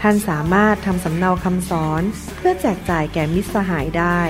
[0.00, 2.02] ท่านสามารถทำสำเนาคำสอน
[2.36, 4.20] เพื่อแจกจ่ายแก่มิตรสหายได้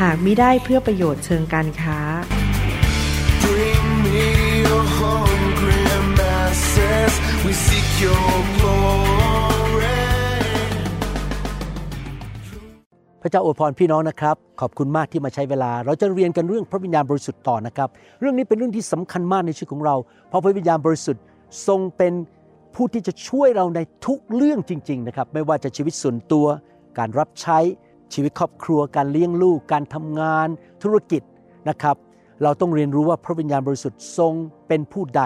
[0.00, 1.98] หากมิได้เพื่อประโยชน์เชิงการค้า
[13.22, 17.88] พระเจ้าอวยพรพี่น้องนะครับ ขอบคุณมากที่มาใช้เวลา เราจะเรียนกันเรื่องพระวิญญาณบริสุทธิ์ต่อนะครับ
[18.20, 19.94] เรื่องนี้เป็นเรื่องที่สำคัญมากในชีวิตของเรา
[20.28, 21.22] เพราะพระวิญญาณบริสุทธิ์
[21.66, 22.12] ทรงเป็น
[22.74, 26.46] ผู้ที่จะช่วยเราในทุกเรื่องจริง ๆ นะครับ ไม่ว่าจะชีวิตส่วนตัว
[26.98, 27.58] การรับใช้
[28.14, 30.48] ชีวิตครอบครัว การเลี้ยงลูก การทำงาน
[30.82, 31.22] ธุรกิจ
[31.68, 31.96] นะครับ
[32.42, 34.34] เราต้องเรียนรู้ว่าพระวิญญาณบริสุทธิ์ทรง
[34.68, 35.22] เป็นผู้ใด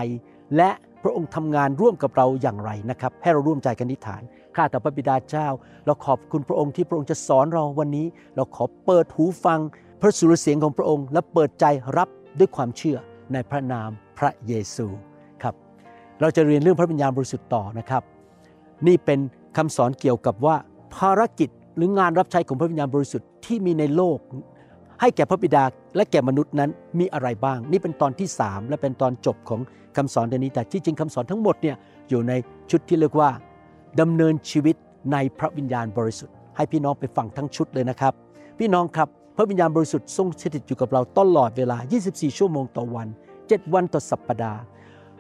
[0.57, 0.71] และ
[1.03, 4.23] พระองค์ทำงานร่วมกับเราอย่างไรนะครับ ให้เราร่วมใจกันอธิษฐาน
[4.57, 5.49] ข้าแต่พระบิดาเจ้า
[5.87, 9.61] เราขอบคุณพระองค์ที่พระองค์จะสอนเราวันนี้ เราขอเปิดหูฟัง
[10.01, 11.65] พระสุรเสียงของพระองค์ และเปิดใจ
[11.97, 12.99] รับด้วยความเชื่อ
[13.33, 15.12] ในพระนามพระเยซู
[16.23, 18.03] เราจะเรียนเรื่องพระวิญญาณบริสุทธิ์ต่อนะครับ
[18.87, 19.19] นี่เป็น
[19.57, 20.57] คำสอนเกี่ยวกับว่า
[20.97, 24.19] ภารกิจหรืองานรับใช้ของพระวิญญาณบริสุทธิ์ที่มีในโลก
[25.01, 25.65] ให้แก่พระบิดา
[25.97, 29.61] และแก่มนุษย์นั้นมีอะไรบ้าง นี่เป็นตอนที่ 3 และเป็นตอนจบของ
[29.97, 31.77] คำสอนเดนนี้แต่ที่จริงคำสอนทั้งหมดเนี่ย
[32.09, 32.33] อยู่ใน
[32.71, 33.31] ชุดที่เรียกว่า
[34.01, 34.77] ดำเนินชีวิต
[35.13, 38.13] ในพระวิญญาณบริสุทธิ์ ให้พี่น้องไปฟังทั้งชุดเลยนะครับ
[38.59, 41.77] พี่น้องครับพระวิญญาณบริสุทธิ์ทรงสถิตอยู่กับเราตลอดเวลา
[42.09, 43.09] 24 ชั่วโมงต่อวัน
[43.41, 44.61] 7 วันต่อสัปดาห์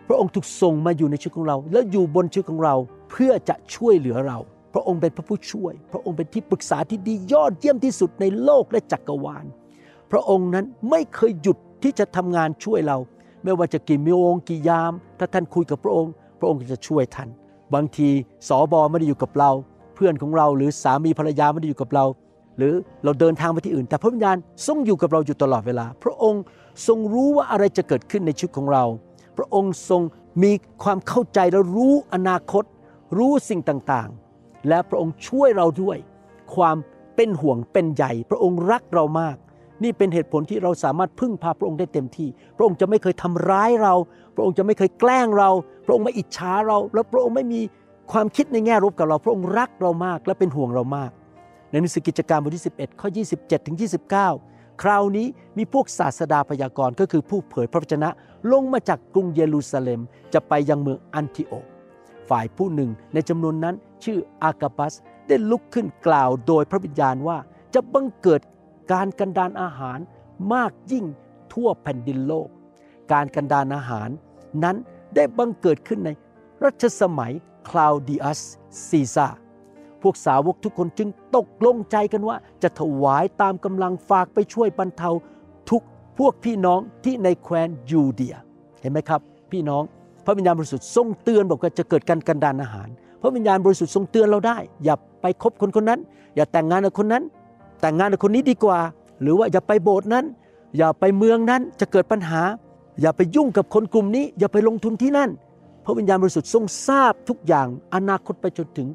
[0.09, 2.75] พระองค์ถูกส่งมาอยู่ในชีวิตของเรา แล้วอยู่บนชีวิตของเรา
[3.11, 4.39] เพื่อจะช่วยเหลือเรา
[4.75, 9.45] พระองค์เป็นพระผู้ช่วย พระองค์เป็นที่ปรึกษาที่ดียอดเยี่ยมที่สุดในโลกและจักรวาล
[10.11, 12.99] พระองค์นั้นไม่เคยหยุดที่จะทำงานช่วยเรา
[13.45, 17.29] ไม่ว่าจะกี่โมงกี่ยาม ถ้าท่านคุยกับพระองค์ พระองค์จะช่วยท่าน
[17.75, 18.09] บางที
[18.49, 19.51] สอบอไม่ได้อยู่กับเรา
[19.95, 22.05] เพื่อนของเราหรือสามีภรรยาไม่ได้อยู่กับเรา
[22.59, 26.43] หรือเราเดินทางไปที่อื่น แต่พระวิญญาณทรงอยู่กับเราอยู่ตลอดเวลา พระองค์
[26.87, 28.85] ทรงรู้ว่าอะไรจะเกิดขึ้นในชีวิตของเรา
[29.37, 30.03] พระองค์ทรง
[30.43, 32.65] มีความเข้าใจและรู้อนาคต
[33.19, 35.99] รู้สิ่งต่างๆ และพระองค์ช่วยเราด้วย
[36.55, 36.77] ความ
[37.17, 39.37] เป็นห่วงเป็นใยพระองค์รักเรามาก
[39.83, 43.95] นี่เป็นเหตุผลที่เราสามารถพึ่งพาพระองค์ได้เต็มที่ พระองค์จะไม่เคยทำร้ายเรา
[44.35, 45.51] พระองค์จะไม่เคยแกล้งเรา
[45.87, 47.61] พระองค์ไม่อิจฉาเรา และพระองค์ไม่มี
[48.13, 51.11] ความคิดในแง่ลบกับเรา พระองค์รักเรามากและเป็นห่วงเรามาก
[51.71, 55.27] ในหนังสือกิจการบทที่ 11 ข้อ 27 ถึง 29 คราวนี้
[55.59, 58.09] มีพวกศาสดาพยากรณ์ก็คือผู้เผยพระวจนะ
[58.53, 60.01] ลงมาจากกรุงเยรูซาเล็ม
[60.35, 61.67] จะไปยังเมืองอันทิโอก
[62.29, 64.95] ฝ่ายผู้หนึ่งในจำนวนนั้นชื่ออากาบัส
[65.29, 67.39] ได้ลุกขึ้นกล่าวโดยพระวิญญาณว่า
[67.75, 68.41] จะบังเกิด
[68.93, 69.99] การกันดานอาหาร
[70.53, 71.05] มากยิ่ง
[71.53, 72.49] ทั่วแผ่นดินโลก
[73.13, 74.09] การกันดานอาหาร
[74.65, 74.77] นั้น
[75.15, 76.11] ได้บังเกิดขึ้นใน
[76.65, 77.33] รัชสมัย
[77.69, 78.41] คลาวดิอัส
[78.89, 79.29] ซีซาร์
[80.03, 85.11] พวกสาวกทุกคนจึงตกลงใจกันว่า จะถวายตามกำลังฝากไปช่วยบรรเทา
[85.71, 85.83] ทุก
[86.19, 88.37] พวกพี่น้องที่ในแคว้นยูเดีย
[88.81, 89.21] เห็นไหมครับ
[89.53, 89.83] พี่น้อง
[90.25, 92.89] พระวิญญาณบริสุทธิ์ทรงเตือนบอกว่าจะเกิดการกันดานอาหาร
[93.23, 96.01] พระวิญญาณบริสุทธิ์ทรงเตือนเราได้ อย่าไปคบคนคนนั้น
[96.37, 97.23] อย่าแต่งงานกับคนนั้น
[97.81, 98.79] แต่งงานกับคนนี้ดีกว่า
[99.23, 100.25] หรือว่าอย่าไปโบสถ์นั้น
[100.79, 102.43] อย่าไปเมืองนั้นจะเกิดปัญหา
[103.01, 105.31] อย่าไปยุ่งกับคนกลุ่มนี้ อย่าไปลงทุนที่นั่น
[105.85, 108.89] พระวิญญาณบริสุทธิ์ทรงทราบทุกอย่างอนาคตไปจนถึง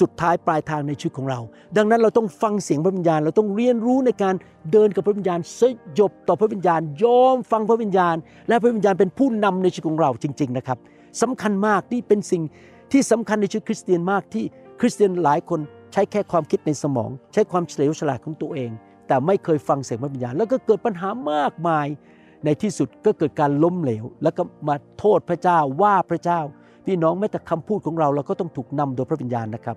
[0.00, 1.40] สุดท้ายปลายทางในชีวิตของเรา
[1.76, 4.34] ดังนั้นเราต้องฟังเสียงพระวิญญาณ เราต้องเรียนรู้ในการ
[4.72, 5.62] เดินกับพระวิญญาณส
[5.98, 8.16] ยบต่อพระวิญญาณ ยอมฟังพระวิญญาณ
[8.48, 10.78] และพระวิญญาณเป็นผู้นำในชีวิตของเราจริง ๆนะครับ
[11.22, 12.42] สำคัญมากนี่เป็นสิ่ง
[12.92, 14.44] ที่สำคัญในชีวิตคริสเตียนมากที่
[14.80, 15.60] คริสเตียนหลายคน
[15.92, 18.70] ใช้แค่ความคิดในสมอง ใช้ความเฉลียวฉลาดของตัวเอง
[19.08, 21.86] แต่ไม่เคยฟังเสียงพระวิญญาณ แล้วก็เกิดปัญหามากมาย
[22.44, 26.40] ในที่สุดก็เกิดการล้มเหลว แล้วก็มาโทษพระเจ้าว่าพระเจ้า
[26.86, 29.76] พี่น้องแม้แต่คำพูดของเราเราก็ต้องถูกนำโดยพระวิญญาณนะครับ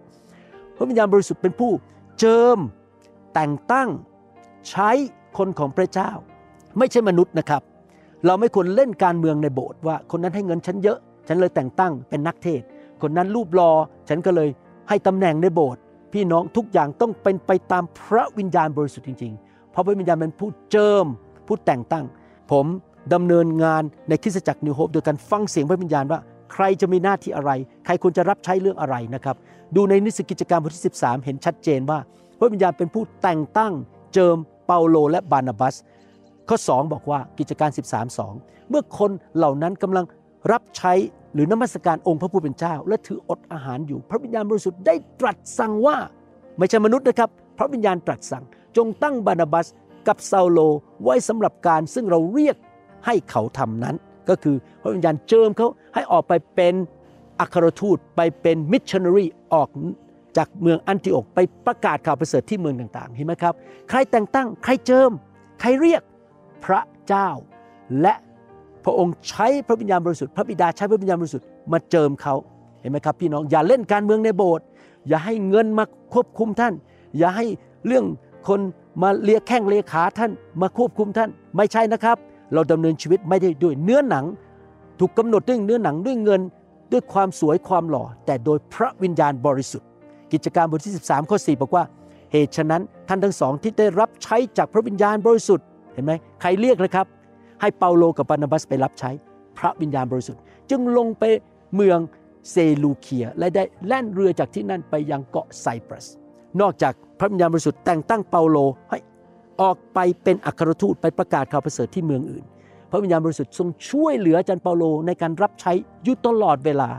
[0.76, 1.72] พระวิญญาณบริสุทธิ์เป็นผู้
[2.20, 2.60] เจิม
[3.34, 3.90] แต่งตั้ง
[4.70, 4.90] ใช้
[5.38, 6.12] คนของพระเจ้า
[6.78, 7.62] ไม่ใช่มนุษย์นะครับ
[8.26, 12.62] เราไม่ควรเล่นการเมืองในโบสถ์ว่า คนนั้นให้เงินฉันเยอะ ฉันเลยแต่งตั้งเป็นนักเทศ
[13.02, 13.72] คนนั้นรูปรอ
[14.10, 14.50] ฉันก็เลย
[14.90, 15.82] ให้ตำแหน่งในโบสถ์
[16.14, 21.06] พี่น้องทุกอย่างต้องเป็นไปตามพระวิญญาณบริสุทธิ์จริงๆ เพราะพระวิญญาณเป็นผู้เจิม
[21.48, 22.06] ผู้แต่งตั้ง
[22.52, 22.66] ผม
[23.14, 26.20] ดำเนินงานในคริสตจักรนิวโฮปโดยการฟังเสียงพระวิญญาณว่า
[26.56, 27.52] ใครจะมีหน้าที่อะไร
[27.86, 29.36] ใครควรจะรับใช้เรื่องอะไรนะครับ
[29.76, 32.00] ดูในนิสกิจการบทที่ 13 เห็นชัดเจนว่า
[32.40, 33.74] พระวิญญาณเป็นผู้แต่งตั้ง
[34.14, 35.76] เจิมเปาโลและบานาบัส
[36.50, 40.06] ข้อ 2 บอกว่ากิจการ 13 2 เมื่อคนเหล่านั้นกำลัง
[40.52, 40.94] รับใช้
[41.34, 45.98] หรือนมัสการองค์พระผู้เป็นเจ้า และถืออดอาหารอยู่ พระวิญญาณบริสุทธิ์ได้ตรัสสั่งว่า
[46.58, 48.44] ไม่ใช่มนุษย์นะครับ พระวิญญาณตรัสสั่ง
[48.78, 49.68] จงตั้งบานาบัส
[50.08, 50.60] กับเซาโล
[51.04, 52.56] ไว้สำหรับการซึ่งเราเรียก
[53.06, 53.96] ให้เขาทำนั้น
[54.30, 56.74] ก็คือพระวิญญาณเจิมเขาให้ออกไปเป็น
[57.40, 59.70] อัครทูตไปเป็นมิชชันนารีออก
[60.38, 63.54] จากเมืองอันติโอกไปประกาศข่าวประเสริฐที่เมืองต่างๆเห็นไหมครับ
[63.90, 65.12] ใครแต่งตั้งใครเจิม
[65.60, 66.02] ใครเรียก
[66.66, 67.30] พระเจ้า
[68.02, 68.14] และ
[68.84, 72.36] พระองค์ใช้พระวิญญาณบริสุทธิ์พระบิดาใช้พระวิญญาณบริสุทธิ์มาเจิมเขา
[72.82, 74.66] เห็นไหมครับพี่น้องอย่าเล่นการเมืองในโบสถ์
[75.08, 76.74] อย่าให้เงินมาควบคุมท่าน
[77.18, 77.46] อย่าให้
[77.88, 78.06] เรื่อง
[78.48, 78.60] คน
[79.02, 80.32] มาเลียแข้งเลียขาท่าน
[80.62, 82.18] มาควบคุมท่านไม่ใช่นะครับ
[82.56, 84.26] เราดำเนินชีวิตไม่ได้ด้วยเนื้อหนัง
[85.00, 86.42] ถูกกำหนดด้วยเนื้อหนังด้วยเงิน
[86.92, 89.88] ด้วยความสวยความหล่อ แต่โดยพระวิญญาณบริสุทธิ์
[90.32, 91.84] กิจการบทที่ 13 ข้อ 4 บอกว่า
[92.32, 97.06] เหตุฉะนั้นท่านทั้งสองที่ได้รับใช้จากพระวิญญาณบริสุทธิ์เห็นไหมใครเรียกนะครับ
[97.62, 99.12] ให้เปาโลกับบานาบัสไปรับใช้
[99.58, 101.24] พระวิญญาณบริสุทธิ์ จึงลงไป
[101.76, 102.00] เมือง
[102.52, 106.06] เซลูเคียและได้แล่นเรือจากที่นั่นไปยังเกาะไซปรัส
[106.62, 108.58] นอกจากพระวิญญาณบริสุทธิ์แต่งตั้งเปาโล
[108.90, 108.98] ให้
[109.62, 112.44] ออกไปเป็นอัครทูตไปประกาศข่าวประเสริฐที่เมืองอื่น
[112.92, 115.72] พระวิญญาณบริสุทธิ์ทรงช่วยเหลืออาจารย์เปาโลในการรับใช้
[116.04, 116.90] อยู่ตลอดเวลา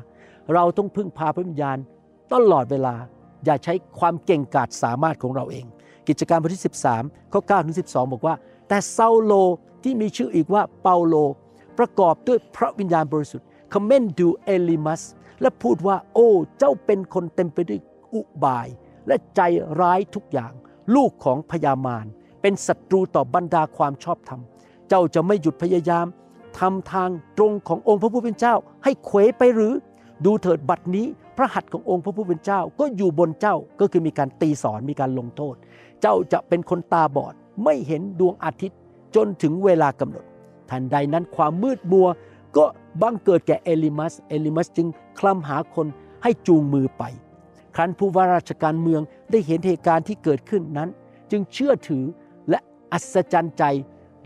[0.55, 1.79] เราต้องพึ่งพาพระวิญญาณ
[2.33, 2.95] ตลอดเวลา
[3.45, 5.65] อย่าใช้ความเก่งกาจสามารถของเราเอง
[6.09, 6.65] กิจการบทที่
[6.99, 8.35] 13ข้อ9ถึง12 บอกว่า
[8.69, 9.33] แต่เซาโล
[9.85, 11.15] ที่มีชื่ออีกว่าเปาโล
[11.79, 15.03] ประกอบด้วยพระวิญญาณบริสุทธิ์เขม้นดูเอลีมาส
[15.41, 16.29] และพูดว่าโอ้
[16.59, 17.81] เจ้าเป็นคนเต็มไปด้วย
[18.15, 18.69] อุบาย
[19.07, 19.41] และใจ
[19.81, 20.53] ร้ายทุกอย่าง
[20.95, 22.07] ลูกของพญามาร
[22.41, 24.41] เป็นศัตรูต่อบรรดาความชอบธรรม
[24.89, 26.07] เจ้าจะไม่หยุดพยายาม
[26.59, 28.55] ทำทางตรงขององค์พระผู้เป็นเจ้า
[28.85, 29.73] ให้เขวไปหรือ
[30.25, 31.07] ดูเถิดบัดนี้
[31.37, 35.55] พระหัตถ์ขององค์พระผู้เป็นเจ้าก็อยู่บนเจ้าก็คือมีการตีสอนมีการลงโทษ
[36.03, 37.35] เจ้าจะเป็นคนตาบอด
[37.65, 38.79] ไม่เห็นดวงอาทิตย์
[39.15, 40.25] จนถึงเวลากำหนด
[40.71, 42.09] ทันใดนั้นความมืดมัว
[42.57, 42.65] ก็
[43.03, 44.89] บังเกิดแก่เอลิมัส เอลิมัสจึง
[45.19, 45.87] คลำหาคน
[46.23, 47.03] ให้จูงมือไป
[47.75, 49.01] ครั้นผู้ว่าราชการเมือง
[49.31, 50.89] ได้เห็นเหตุการณ์ที่เกิดขึ้นนั้น
[51.31, 52.05] จึงเชื่อถือ
[52.93, 53.65] อัศจรรย์ใจ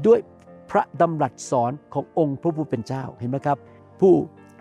[0.06, 0.18] ด้วย
[0.70, 3.58] พระดำรัสสอนขององค์พระผู้เป็นเจ้าเห็นไหมครับ
[4.00, 4.12] ผู้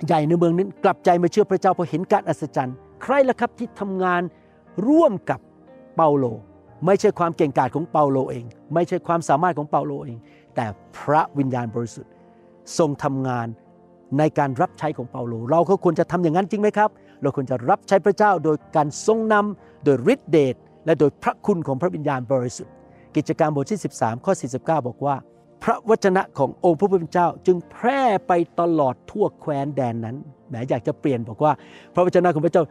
[0.05, 4.21] ใหญ่ในเมืองนั้นกลับใจมาเชื่อพระเจ้าเพราะเห็นการอัศจรรย์ ใครล่ะครับที่ทำงาน
[4.87, 5.39] ร่วมกับ
[5.95, 6.25] เปาโล
[6.85, 10.17] ไม่ใช่ความเก่งกาจของเปาโลเอง ไม่ใช่ความสามารถของเปาโลเอง
[10.55, 10.65] แต่
[10.97, 12.11] พระวิญญาณบริสุทธิ์
[12.77, 13.47] ทรงทำงาน
[14.17, 16.89] ในการรับใช้ของเปาโล เราก็ควรจะทำอย่างนั้นจริงไหมครับ
[17.21, 20.55] เราควรจะรับใช้พระเจ้าโดยการทรงนำโดยฤทธิเดช
[20.85, 22.73] และโดยพระคุณของพระวิญญาณบริสุทธิ์
[23.15, 24.57] กิจการบทที่ 13 ข้อ 49
[24.87, 25.15] บอกว่า
[25.63, 30.15] พระวจนะขององค์พระผู้เป็นเจ้าจึงแพร่ไปตลอดทั่วแคว้นแดนนั้น
[30.47, 31.51] แหมอยากจะเปลี่ยนบอกว่า
[31.93, 32.63] พระวจนะของพระเจ้า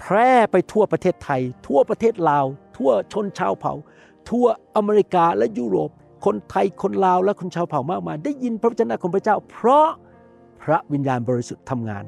[0.00, 2.44] แพร่ไปทั่วประเทศไทย ทั่วประเทศลาว
[2.76, 3.74] ทั่วชนชาวเผ่า
[4.30, 4.46] ทั่ว
[4.76, 5.90] อเมริกาและยุโรป
[6.24, 9.88] คนไทยคนลาวและคนชาวเผ่ามากมายได้ยินพระวจนะของพระเจ้า เพราะ
[10.62, 12.04] พระวิญญาณบริสุทธิ์ทำงาน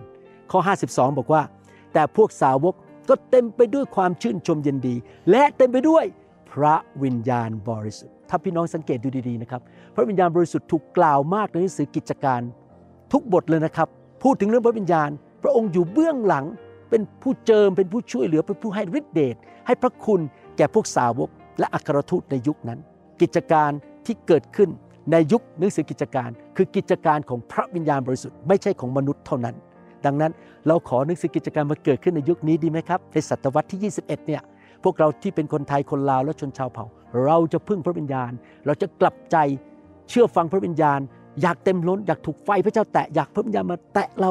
[0.50, 1.42] ข้อ 52 บอกว่า
[1.92, 2.74] แต่พวกสาวก
[3.08, 4.94] ก็เต็มไปด้วยความชื่นชมยินดี
[5.30, 6.04] และเต็มไปด้วย
[6.52, 9.60] พระวิญญาณบริสุทธิ์ ถ้าพี่น้องสังเกตดูดีๆนะครับ
[9.94, 12.40] พระวิญญาณบริสุทธิ์ถูกกล่าวมากในหนังสือกิจการ
[13.12, 13.88] ทุกบทเลยนะครับ
[14.22, 15.10] พูดถึงเรื่องพระวิญญาณ
[15.42, 16.44] พระองค์อยู่เบื้องหลัง
[16.90, 20.20] เป็นผู้เจิม เป็นผู้ช่วยเหลือ เป็นผู้ให้ฤทธิเดช ให้พระคุณ
[20.56, 21.28] แก่พวกสาวก
[21.58, 22.78] และอัครทูตในยุคนั้น
[23.20, 23.70] กิจการ
[24.06, 24.70] ที่เกิดขึ้น
[25.12, 29.54] ในยุคหนังสือกิจการ คือกิจการของพระวิญญาณบริสุทธิ์ไม่ใช่ของมนุษย์เท่านั้น
[30.04, 30.32] ดังนั้น
[30.66, 34.42] เราขอหนังสือกิจการมาเกิดขึ้นในยุคนี้ดีไหมครับ ในศตวรรษที่ 21 เนี่ย
[34.84, 36.84] พวกเราที่เป็นคนไทยคนลาวและชนชาวเผ่า
[37.24, 38.30] เราจะพึ่งพระวิญญาณ
[38.66, 39.36] เราจะกลับใจ
[40.08, 41.00] เชื่อฟังพระวิญญาณ
[41.42, 44.30] อยากเต็มล้นอยากถูกไฟพระเจ้าแตะอยากพระวิญญาณมาแตะเรา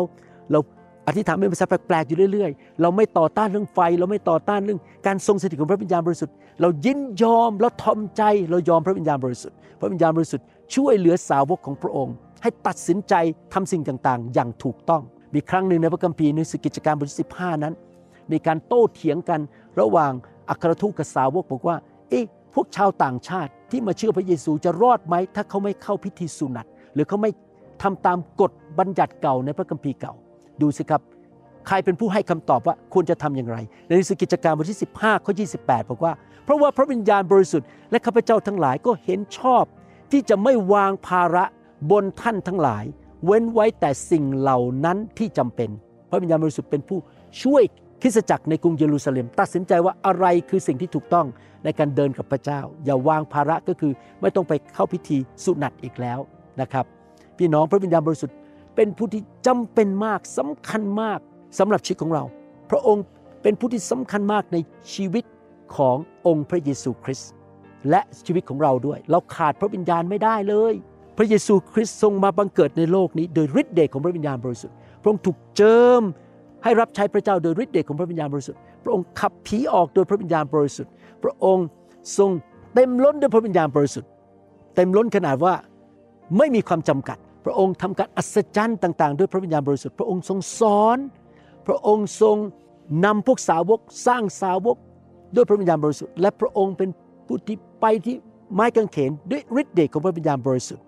[0.52, 0.60] เรา
[1.08, 13.14] อธิษฐานเป็นภาษาแปลกๆอยู่เรื่อยๆ เราไม่ต่อต้านเรื่องไฟ เราไม่ต่อต้านเรื่องการทรงสถิตของพระวิญญาณบริสุทธิ์ เรายินยอมและทอมใจเรายอมพระวิญญาณบริสุทธิ์ พระวิญญาณบริสุทธิ์ช่วยเหลือสาวกของพระองค์ ให้ตัดสินใจ
[13.54, 15.02] ทำสิ่งต่างๆ อย่างถูกต้อง
[15.34, 17.74] มีครั้งหนึ่งในพระคัมภีร์ในสกิจการบทที่15นั้น
[18.32, 19.40] มีการโต้เถียงกัน
[19.80, 20.12] ระหว่าง
[20.50, 21.76] อัครทูตกับสาวกบอกว่า
[22.10, 27.32] เอ๊ะพวกชาวต่างชาติที่มาเชื่อพระเยซูจะรอดไหม ถ้าเขาไม่เข้าพิธีสุนัตหรือเขาไม่
[27.82, 30.14] ทำตามกฎบัญญัติเก่าในพระคัมภีร์เก่า
[30.62, 31.02] ดูสิครับ
[31.68, 39.64] ใครเป็นผู้ให้คำตอบว่าควรจะทำอย่างไร ในหนังสือกิจการบทที่ 15ข้อ28 บอกว่า เพราะว่าพระวิญญาณบริสุทธิ์และข้าพเจ้าทั้งหลายก็เห็นชอบ
[40.12, 41.44] ที่จะไม่วางภาระ
[41.92, 42.84] บนท่านทั้งหลาย
[43.26, 45.70] เว้นไว้แต่สิ่งเหล่านั้นที่จำเป็น
[46.10, 47.00] พระวิญญาณบริสุทธิ์เป็นผู้
[47.44, 47.64] ช่วย
[48.02, 51.28] คริสตจักรในกรุงเยรูซาเล็ม ตัดสินใจว่าอะไรคือสิ่งที่ถูกต้อง
[51.64, 56.20] ในการเดินกับพระเจ้า อย่าวางภาระก็คือไม่ต้องไปเข้าพิธีสุนัตอีกแล้ว
[56.62, 56.86] นะครับ
[57.38, 58.36] พี่น้องพระวิญญาณบริสุทธิ์
[58.76, 61.20] เป็นผู้ที่จำเป็นมากสำคัญมาก
[61.60, 62.24] สำหรับชีวิตของเรา
[62.72, 63.04] พระองค์
[63.42, 64.58] เป็นผู้ที่สำคัญมากใน
[64.94, 65.26] ชีวิต
[65.76, 67.32] ขององค์พระเยซูคริสต์
[67.90, 70.74] และชีวิตของเราด้วย เราขาดพระวิญญาณไม่ได้เลย
[71.18, 76.02] พระเยซูคริสต์ทรงมาบังเกิดในโลกนี้ โดยฤทธิ์เดชของพระวิญญาณบริสุทธิ์พระองค์ถูกเจิม
[76.64, 80.92] ให้รับใช้พระเจ้าโดยฤทธิ์เดชของพระวิญญาณบริสุทธิ์ พระองค์ขับผีออกโดยพระวิญญาณบริสุทธิ์
[81.24, 81.66] พระองค์
[82.18, 82.30] ทรง
[82.74, 84.10] เต็มล้นด้วยพระวิญญาณบริสุทธิ์
[84.76, 85.54] เต็มล้นขนาดว่า
[86.38, 90.98] ไม่มีความจำกัด พระองค์ทำการอัศจรรย์ต่างๆ ด้วยพระวิญญาณบริสุทธิ์ พระองค์ทรงสอน
[91.68, 92.38] พระองค์ทรง
[93.06, 94.78] นำพวกสาวกสร้างสาวก
[95.36, 96.90] ด้วยพระวิญญาณบริสุทธิ์ และพระองค์เป็น
[97.28, 98.16] ผู้ที่ไปที่
[98.54, 100.86] ไม้กางเขนด้วยฤทธิ์เดชของพระวิญญาณบริสุทธิ์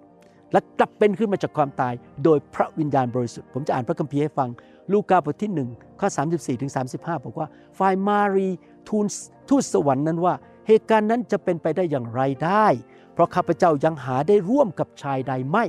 [0.51, 4.49] และกลับเป็นขึ้นมาจากความตายโดยพระวิญญาณบริสุทธิ์ ผมจะอ่านพระคัมภีร์ให้ฟัง
[4.91, 7.47] ลูกาบทที่1ข้อ34ถึง35 บอกว่า
[7.77, 8.49] ฝ่ายมารี
[8.87, 9.05] ทูล
[9.49, 10.33] ทูตสวรรค์นั้นว่า
[10.67, 12.67] เหตุการณ์นั้นจะเป็นไปได้อย่างไรได้
[13.13, 15.65] เพราะข้าพเจ้ายังหาได้ร่วมกับชายใดไม่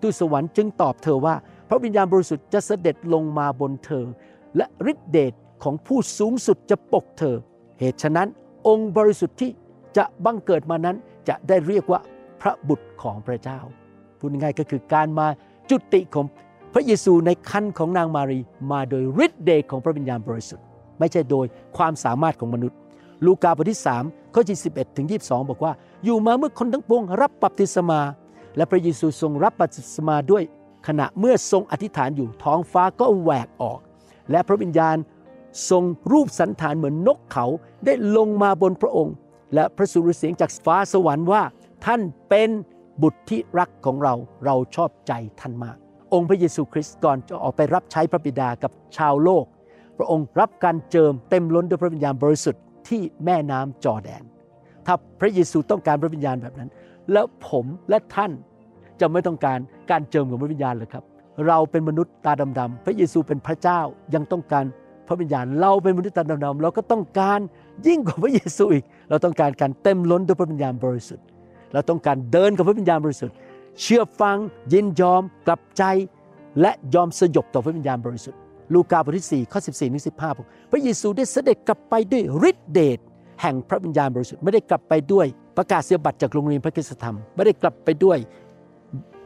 [0.00, 1.34] ทูตสวรรค์จึงตอบเธอว่า
[1.68, 4.04] พระวิญญาณบริสุทธิ์จะเสด็จลงมาบนเธอ
[4.56, 7.36] และฤทธิเดชของผู้สูงสุดจะปกเธอ
[7.80, 8.28] เหตุฉะนั้น
[8.68, 9.50] องค์บริสุทธิ์ที่
[9.96, 10.96] จะบังเกิดมานั้น
[11.28, 12.00] จะได้เรียกว่า
[12.40, 13.58] พระบุตรของพระเจ้า
[14.18, 15.26] พูดง่ายก็คือการมา
[15.70, 16.26] จุติของ
[16.76, 18.40] พระเยซูในครรภ์ของนางมารีย์
[18.70, 20.64] มาโดยฤทธิเดชของพระวิญญาณบริสุทธิ์
[20.98, 22.78] ไม่ใช่โดยความสามารถของมนุษย์
[23.26, 25.72] ลูกาบทที่3ข้อที่11ถึง22 บอกว่า
[26.04, 28.00] อยู่มาเมื่อคนทั้งปวงรับบัพติศมา
[28.56, 30.42] และพระเยซูทรงรับบัพติศมาด้วย
[30.86, 33.78] ขณะเมื่อทรงอธิษฐานอยู่ท้องฟ้าก็แหวกออก
[34.30, 34.96] และพระวิญญาณ
[35.70, 37.46] ทรงรูปสัณฐานเหมือนนกเขา
[37.84, 39.14] ได้ลงมาบนพระองค์
[39.54, 41.42] และพระสุรเสียงจากฟ้าสวรรค์ว่า
[41.84, 42.50] ท่านเป็น
[43.02, 44.14] บุตรที่รักของเรา
[44.44, 45.78] เราชอบใจท่านมาก
[46.14, 49.44] องค์พระเยซูคริสต์ก่อนจะออกไปรับใช้พระบิดากับชาวโลก
[49.98, 54.22] พระองค์รับการเจิมเต็มล้นด้วยพระวิญญาณบริสุทธิ์ที่แม่น้ำจอแดน
[54.86, 56.70] ถ้าพระเยซูต้องการพระวิญญาณแบบนั้น
[57.12, 58.32] แล้วผมและท่าน
[59.00, 59.58] จะไม่ต้องการ
[59.90, 61.04] การเจิมของพระวิญญาณเลยครับ
[61.48, 63.80] เราเป็นมนุษย์ตาดำๆพระเยซูเป็นพระเจ้า
[64.14, 64.64] ยังต้องการ
[65.08, 67.40] พระวิญญาณเราเป็นมนุษย์ตาดำๆเราก็ต้องการ
[67.86, 71.24] ยิ่งกว่าพระเยซูอีก เราต้องการการเต็มล้นด้วยพระวิญญาณบริสุทธิ์
[71.72, 73.36] เราต้องการเดินกับพระวิญญาณบริสุทธิ์
[73.80, 74.36] เชื่อฟัง
[74.72, 75.82] ยินยอมกลับใจ
[76.60, 78.38] และยอมสยบต่อพระวิญญาณบริสุทธิ์
[78.74, 82.98] ลูกาบทที่4ข้อ14ถึง15บอกพระเยซูได้เสด็จกลับไปด้วยฤทธิเดช
[83.42, 85.26] แห่งพระวิญญาณบริสุทธิ์ไม่ได้กลับไปด้วย
[85.56, 88.18] ประกาศเสียบัตรจากโรงเรียนพระคุณธรรม ไม่ได้กลับไปด้วย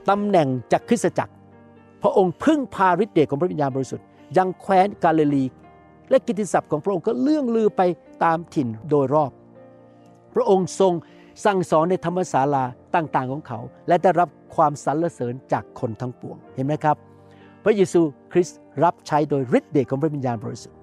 [0.09, 1.33] ตำแหน่งจากคริสตจักร
[2.03, 4.05] พระองค์พึ่งพาฤทธิเดชของพระวิญญาณบริสุทธิ์
[4.37, 5.45] ยังแคว้นกาลิลี
[6.11, 7.83] และกิติศัพท์ของพระองค์ก็เลื่องลือไป
[8.25, 9.31] ตามถิ่นโดยรอบ
[10.35, 10.93] พระองค์ทรง
[11.45, 12.65] สั่งสอนในธรรมศาลา
[12.97, 16.97] ต่างๆของเขา และได้รับความสรรเสริญจากคนทั้งปวงเห็นไหมครับ
[17.65, 18.03] พระเยซู
[18.33, 20.79] คริสต์รับใช้โดยฤทธิ์เดชของพระวิญญาณบริสุทธิ์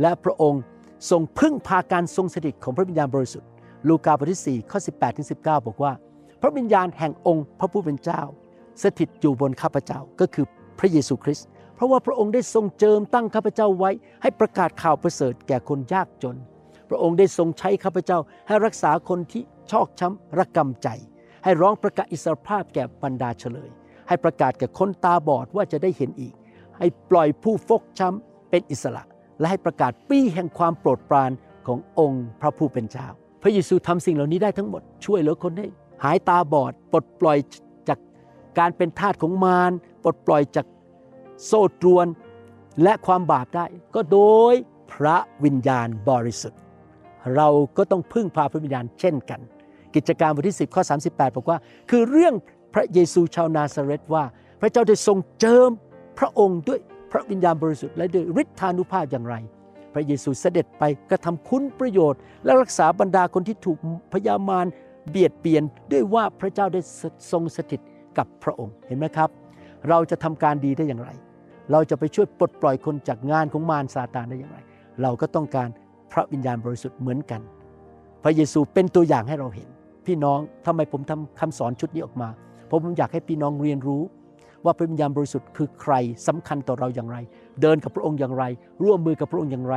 [0.00, 0.62] และพระองค์
[1.10, 3.48] ทรงพึ่งพาการทรงสถิตของพระวิญญาณบริสุทธิ์
[3.88, 5.92] ลูกาบทที่4ข้อ18ถึง19 บอกว่า
[6.42, 8.22] พระวิญญาณแห่งองค์พระผู้เป็นเจ้า
[8.82, 10.44] สถิตอยู่บนข้าพเจ้าก็คือ
[10.78, 13.90] พระเยซูคริสต์เพราะว่าพระองค์ได้ทรงเจิมตั้งข้าพเจ้าไว้
[14.22, 16.36] ให้ประกาศข่าวประเสริฐแก่คนยากจน
[16.88, 20.88] พระองค์ได้ทรงใช้ข้าพเจ้าให้รักษาคนที่ ชอกช้ำระกำใจ
[21.44, 23.70] ให้ร้องประกาศอิสรภาพแก่บรรดาเฉลย
[24.08, 26.34] ให้ประกาศแก่คนตาบอดว่าจะได้เห็นอีก
[26.78, 29.02] ให้ปล่อยผู้ฟกช้ำเป็นอิสระ
[29.38, 31.30] และให้ประกาศปีแห่งความโปรดปราน
[31.66, 33.06] ขององค์พระผู้เป็นเจ้า
[33.42, 35.66] พระเยซูทำสิ่งเหล่านี้ได้ทั้งหมดช่วยเหลือคนให้
[36.04, 37.38] หายตาบอดปลดปล่อย
[37.88, 37.98] จาก
[38.58, 40.66] การเป็นทาสของมารปลดปล่อยจาก
[41.44, 42.06] โซ่ตรวน
[42.82, 44.20] และความบาปได้ ก็โด
[44.52, 44.54] ย
[44.92, 46.60] พระวิญญาณบริสุทธิ์
[47.36, 49.40] เราก็ต้องพึ่งพาพระวิญญาณเช่นกัน
[49.96, 51.58] กิจการบทที่ 10 ข้อ 38 บอกว่า
[51.90, 52.34] คือเรื่อง
[52.74, 54.24] พระเยซูชาวนาซาเรตว่า
[54.60, 55.70] พระเจ้าได้ทรงเจิม
[56.18, 56.78] พระองค์ด้วย
[57.12, 59.34] พระวิญญาณบริสุทธิ์และด้วยฤทธานุภาพอย่างไร
[59.94, 63.78] พระเยซูเสด็จไปกระทำคุณประโยชน์ และรักษาบรรดาคนที่ถูก
[64.12, 64.66] พยามาร
[65.10, 65.62] เบียดเบียน
[65.92, 66.80] ด้วยว่าพระเจ้าได้
[67.32, 67.80] ทรงสถิต
[68.18, 69.30] กับพระองค์เห็นไหมครับ
[69.88, 71.10] เราจะทำการดีได้อย่างไร
[71.72, 74.58] เราจะไปช่วยปลดปล่อยคนจากงานของมารซาตานได้อย่างไร
[75.02, 75.68] เราก็ต้องการ
[76.12, 77.40] พระวิญญาณบริสุทธิ์เหมือนกัน
[78.22, 79.68] พระเยซูเป็นตัวอย่างให้เราเห็น
[80.06, 82.28] พี่น้องทำไมผมทำคำสอนชุดนี้ออกมา
[82.66, 84.02] เพราะผมอยากให้พี่น้องเรียนรู้
[84.64, 85.94] ว่าพระวิญญาณบริสุทธิ์คือใคร
[86.26, 87.16] สำคัญต่อเราอย่างไร
[87.62, 88.44] เดินกับพระองค์อย่างไร
[88.84, 89.76] ร่วมมือกับพระองค์อย่างไร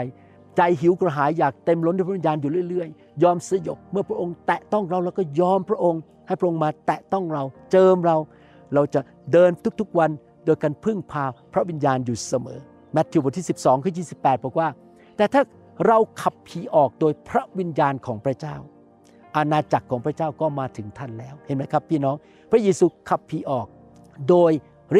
[0.57, 8.17] ใจหิวกระหายอยากเต็มล้นด้วยพระวิญญาณอยู่เรื่อยๆ ยอมสยบเมื่อพระองค์แตะต้องเราเราก็ยอมพระองค์ ให้พระองค์มาแตะต้องเรา เจิมเรา
[8.73, 9.01] เราจะ
[9.33, 10.09] เดินทุกๆวัน
[10.45, 12.59] โดยการพึ่งพาพระวิญญาณอยู่เสมอ
[12.93, 14.67] แมทธิวบทที่ 12ข้อ28 บอกว่า
[15.17, 15.41] แต่ถ้า
[15.87, 18.55] เราขับผีออกโดยพระวิญญาณของพระเจ้า
[19.35, 22.15] อาณาจักรของพระเจ้าก็มาถึงท่านแล้ว เห็นไหมครับพี่น้อง
[22.51, 23.67] พระเยซูขับผีออก
[24.29, 24.51] โดย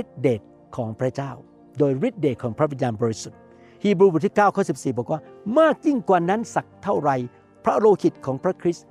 [0.01, 0.41] ฤทธิเดช
[0.75, 1.31] ของพระเจ้า
[1.79, 3.39] โดยฤทธิเดชของพระวิญญาณบริสุทธิ์
[3.83, 5.21] ฮีบรูบทที่9ข้อ14 บอกว่า
[5.59, 7.12] มากยิ่งกว่านั้นสักเท่าไร
[7.65, 8.86] พระโลหิตของพระคริสต์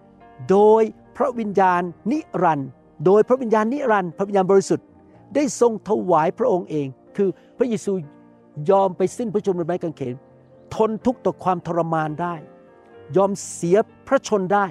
[0.51, 0.83] โดย
[1.17, 2.69] พระวิญญาณนิรันต์
[3.07, 4.87] โดยพระวิญญาณนิรันต์พระวิญญาณบริสุทธิ์
[5.35, 7.29] ได้ทรงถวายพระองค์เอง คือ
[7.59, 7.93] พระเยซู
[8.71, 10.15] ยอมไปสิ้นพระชนม์บนไม้กางเขน
[10.75, 12.35] ทนทุกข์ต่อความทรมานได้
[13.17, 13.77] ยอมเสีย
[14.07, 14.67] พระชนได้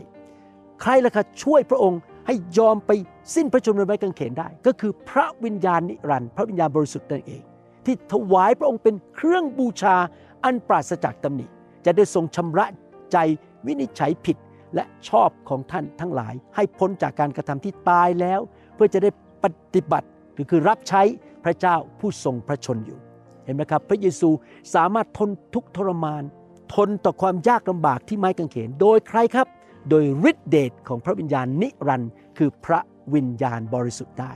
[0.81, 2.91] ใครล่ะคะช่วยพระองค์ให้ยอมไป
[3.35, 7.41] สิ้นพระชนม์บนไม้กางเขนได้ ก็คือพระวิญญาณนิรันดร์พระวิญญาณบริสุทธิ์นั่นเอง
[7.85, 9.95] ที่ถวายพระองค์เป็นเครื่องบูชา
[10.43, 11.45] อันปราศจากตำหนิ
[11.85, 12.65] จะได้ทรงชำระ
[13.11, 13.17] ใจ
[13.65, 14.37] วินิจฉัยผิด
[14.75, 18.39] และชอบของท่านทั้งหลาย ให้พ้นจากการกระทำที่ตายแล้ว
[18.75, 19.09] เพื่อจะได้
[19.43, 21.01] ปฏิบัติหรือคือรับใช้
[21.43, 22.99] พระเจ้าผู้ทรงพระชนอยู่
[23.45, 24.29] เห็นไหมครับ พระเยซู
[24.75, 26.23] สามารถทนทุกทรมาน
[26.75, 29.47] ทนต่อความยากลำบากที่ไม้กางเขน โดยใครครับ
[29.89, 32.79] โดยฤทธิเดชของพระวิญญาณนิรันด์คือพระ
[33.13, 34.33] วิญญาณบริสุทธิ์ได้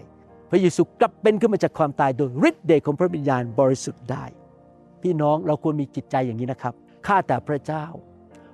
[0.50, 4.25] พระเยซูกลับเป็นขึ้นมาจากความตายโดยฤทธิเดชของพระวิญญาณบริสุทธิ์ได้
[5.01, 6.74] พี่น้องเราควรมีจิตใจอย่างนี้นะครับ
[7.07, 7.86] ข้าแต่พระเจ้า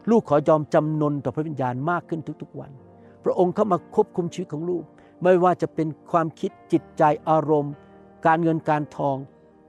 [0.10, 2.72] ลูกขอยอมจำนนต่อพระวิญญาณมากขึ้นทุกๆวัน
[3.24, 4.84] พระองค์เข้ามาควบคุมชีวิตของลูก
[5.24, 7.74] ไม่ว่าจะเป็นความคิดจิตใจอารมณ์
[8.25, 9.17] การเงินการทอง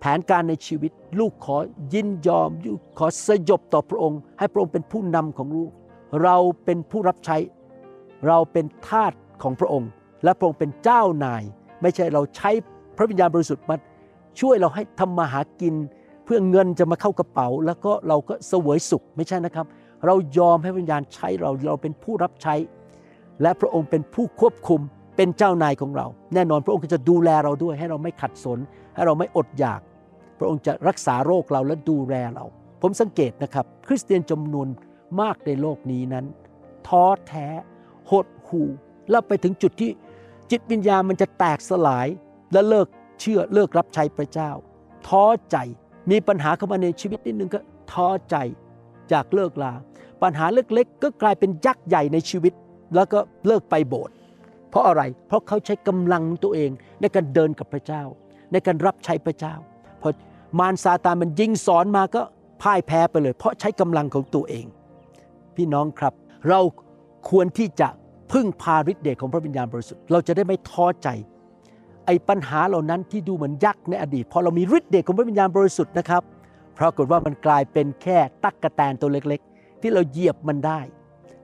[0.00, 1.56] แผนการในชีวิต ลูกขอ
[1.92, 5.70] ยินยอมลูกขอสยบต่อพระองค์ ให้พระองค์เป็นผู้นำของลูก
[6.22, 7.36] เราเป็นผู้รับใช้
[8.26, 9.12] เราเป็นทาส
[9.42, 9.90] ของพระองค์
[10.24, 11.42] และพระองค์เป็นเจ้านาย
[11.82, 12.50] ไม่ใช่เราใช้
[12.96, 13.76] พระวิญญาณบริสุทธิ์มา
[14.40, 15.74] ช่วยเราให้ทำมาหากิน
[16.24, 19.66] เพื่อเงินจะมาเข้ากระเป๋า แล้วก็เราก็เสวยสุขไม่ใช่นะครับ
[20.06, 22.54] เรายอมให้วิญญาณใช้เราเราเป็นผู้รับใช้
[23.42, 24.80] และพระองค์เป็นผู้ควบคุม
[25.16, 28.58] เป็นเจ้านายของเรา แน่นอนพระองค์ก็จะดูแลเราด้วย ให้เราไม่ขัดสน
[28.94, 29.80] ให้เราไม่อดอยาก
[30.38, 32.44] พระองค์จะรักษาโรคเราและดูแลเรา
[32.82, 34.68] ผมสังเกตนะครับ คริสเตียนจำนวน
[35.20, 36.26] มากในโลกนี้นั้น
[36.88, 37.46] ท้อแท้
[38.10, 38.68] หดหู่
[39.10, 39.90] แล้วไปถึงจุดที่
[40.50, 42.06] จิตวิญญาณมันจะแตกสลาย
[42.52, 42.86] และเลิก
[43.20, 44.50] เชื่อเลิกรับใช้พระเจ้า
[45.08, 45.56] ท้อใจ
[46.10, 47.60] มีปัญหาเข้ามาในชีวิตนิดนึงก็
[47.92, 48.36] ท้อใจ
[49.12, 49.72] จากเลิกลา
[50.22, 52.52] ปัญหาเล็กๆ ก็กลายเป็นยักษ์ใหญ่ในชีวิต
[52.94, 54.14] แล้วก็เลิกไปโบสถ์
[54.70, 58.02] เพราะอะไรเพราะเขาใช้กำลังตัวเองในการเดินกับพระเจ้า
[58.52, 59.54] ในการรับใช้พระเจ้า
[60.02, 60.10] พอ
[60.58, 62.22] มารซาตานมันยิงสอนมาก็
[62.62, 64.66] พ่ายแพ้ไปเลย เพราะใช้กำลังของตัวเอง
[65.58, 66.12] พี่น้องครับ
[66.48, 66.60] เรา
[67.30, 67.88] ควรที่จะ
[68.32, 71.08] พึ่งพาฤทธิ์เดชของพระวิญญาณบริสุทธิ์เราจะได้ไม่ท้อใจ
[72.06, 76.22] ไอ้ปัญหาเหล่านั้นที่ดูเหมือนยักษ์ในอดีตพอเรามีฤทธิ์เดชของพระวิญญาณบริสุทธิ์นะครับ
[76.78, 80.80] ปรากฏว่ามันกลายเป็นแค่ตักกะแตนตัวเล็กๆ ที่เราเหยียบมันได้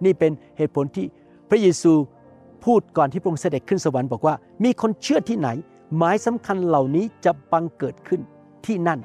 [0.04, 1.06] นี่เป็นเหตุผลที่
[1.50, 1.92] พระเยซู
[2.64, 4.34] พูดก่อนที่พระองค์เสด็จขึ้นสวรรค์บอกว่า
[4.64, 5.48] มีคนเชื่อที่ไหน
[5.96, 8.20] หมายสำคัญเหล่านี้จะบังเกิดขึ้น
[8.66, 9.00] ที่นั่น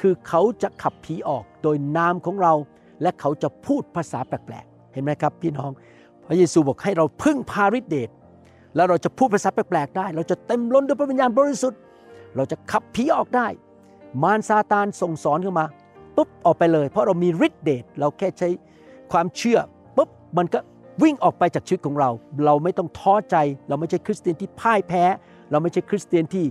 [0.00, 2.54] คือเขาจะขับผีออกโดยนามของเรา
[3.02, 5.70] และเขาจะพูดภาษาแปลกๆ เห็นไหมครับพี่น้อง
[6.26, 8.10] พระเยซูบอกให้เราพึ่งพาฤทธิเดช
[8.76, 11.80] แล้วเราจะพูดภาษาแปลกๆได้ เราจะเต็มล้นด้วยพระวิญญาณบริสุทธิ์
[12.36, 13.46] เราจะขับผีออกได้
[14.22, 15.66] มารซาตานส่งสอนเข้ามา
[16.16, 18.48] ปุ๊บออกไปเลย เพราะเรามีฤทธิเดชเราแค่ใช้
[19.12, 19.58] ความเชื่อ
[19.96, 20.08] ปุ๊บ
[20.38, 20.58] มันก็
[21.02, 22.10] วิ่งออกไปจากชีวิตของเรา
[22.44, 23.36] เราไม่ต้องท้อใจ
[23.68, 25.04] เราไม่ใช่คริสเตียนที่พ่ายแพ้
[25.50, 26.44] เราไม่ใช่คริสเตียนที่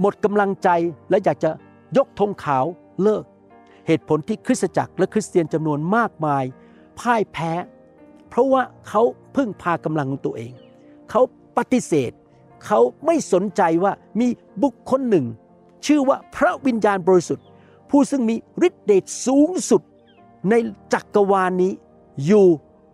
[0.00, 0.68] หมดกำลังใจ
[1.10, 1.50] และอยากจะ
[1.96, 2.64] ยกธงขาว
[3.02, 3.24] เลิก
[3.88, 6.44] เหตุผลที่คริสตจักรและคริสเตียนจำนวนมากมาย
[7.00, 7.52] พ่ายแพ้
[8.28, 9.02] เพราะว่าเขา
[9.36, 10.52] พึ่งพากำลังของตัวเอง
[11.10, 11.22] เขา
[11.56, 12.12] ปฏิเสธ
[12.66, 14.28] เขาไม่สนใจว่ามี
[14.62, 15.26] บุคคลหนึ่ง
[15.86, 17.44] ชื่อว่าพระวิญญาณบริสุทธิ์
[17.90, 19.82] ผู้ซึ่งมีฤทธิเดชสูงสุด
[20.50, 20.54] ใน
[20.92, 21.72] จักรวาลนี้
[22.26, 22.46] อยู่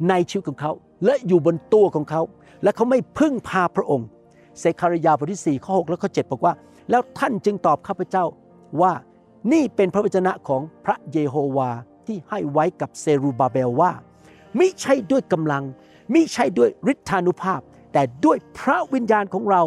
[0.09, 0.73] ในชีวิตของเขา
[1.05, 2.23] และอยู่บนตัวของเขา
[2.63, 4.09] และเขาไม่พึ่งพาพระองค์
[4.61, 6.55] เซคารยาบทที่4ข้อ6และข้อ7บอกว่า
[6.91, 8.25] แล้วท่านจึงตอบข้าพเจ้า
[8.81, 8.93] ว่า
[9.53, 11.71] นี่เป็นพระวจนะของพระเยโฮวา
[12.07, 13.93] ที่ให้ไว้กับเซรูบาเบลว่า
[14.59, 15.65] มิใช่ด้วยกำลัง
[16.13, 17.61] มิใช่ด้วยฤทธานุภาพ
[17.93, 19.63] แต่ด้วยพระวิญญาณของเรา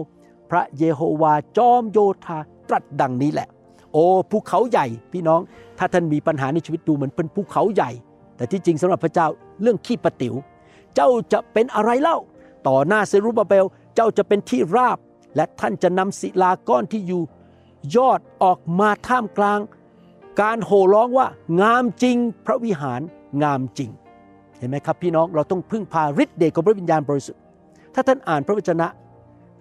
[0.52, 2.38] พระเยโฮวาจอมโยธา
[2.70, 3.48] ตรัสดังนี้แหละ
[3.94, 5.42] โอ้ภูเขาใหญ่พี่น้อง
[5.78, 7.92] ถ้าท่านมีปัญหาในชีวิตดูเหมือนเป็นภูเขาใหญ่
[8.38, 9.28] แต่ที่จริงสำหรับพระเจ้า
[9.62, 10.34] เรื่องขี้ประติ๋ว
[10.96, 12.18] เจ้าจะเป็นอะไรเล่า
[12.68, 14.98] ต่อหน้าเซรูบาเบล เจ้าจะเป็นที่ราบ
[15.36, 17.22] และท่านจะนำศิลาก้อนที่อยู่
[17.96, 19.60] ยอดออกมาท่ามกลาง
[20.42, 21.28] การโห่ร้องว่า
[21.62, 23.02] งามจริง พระวิหาร
[23.44, 23.90] งามจริง
[24.58, 27.42] เห็นไหมครับพี่น้องเราต้องพึ่งพาฤทธิ์เดชของพระวิญญาณบริสุทธิ์
[27.94, 28.88] ถ้าท่านอ่านพระวจนะ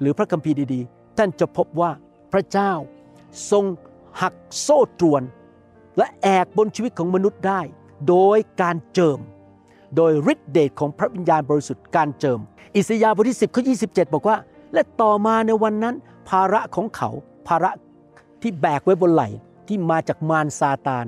[0.00, 1.90] หรือพระคัมภีร์ดีๆ ท่านจะพบว่า
[2.32, 2.72] พระเจ้า
[3.50, 3.64] ทรง
[4.20, 5.22] หักโซ่ตรวน
[5.98, 7.60] และแอกบนชีวิตของมนุษย์ได้
[8.08, 9.18] โดยการเจิม
[9.96, 12.40] โดยฤทธิ์เดชของพระวิญญาณบริสุทธิ์การเจิม
[12.76, 14.36] อิสยาห์บทที่ 10ข้อ27 บอกว่า
[14.72, 15.94] และต่อมาในวันนั้น
[16.28, 17.10] ภาระของเขา
[17.48, 17.70] ภาระ
[18.42, 19.28] ที่แบกไว้บนไหล่
[19.68, 21.06] ที่มาจากมารซาตาน